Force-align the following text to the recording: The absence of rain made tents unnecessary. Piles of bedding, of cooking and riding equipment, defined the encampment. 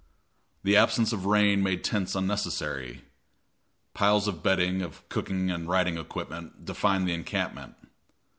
The 0.63 0.75
absence 0.75 1.13
of 1.13 1.27
rain 1.27 1.61
made 1.61 1.83
tents 1.83 2.15
unnecessary. 2.15 3.03
Piles 3.93 4.27
of 4.27 4.41
bedding, 4.41 4.81
of 4.81 5.07
cooking 5.09 5.51
and 5.51 5.69
riding 5.69 5.99
equipment, 5.99 6.65
defined 6.65 7.07
the 7.07 7.13
encampment. 7.13 7.75